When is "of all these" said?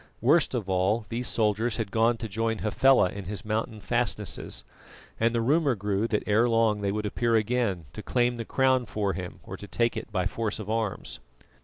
0.55-1.27